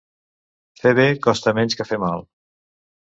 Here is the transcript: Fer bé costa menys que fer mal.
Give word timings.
Fer 0.79 0.93
bé 0.99 1.05
costa 1.27 1.53
menys 1.59 1.77
que 1.83 1.87
fer 1.91 2.01
mal. 2.05 2.25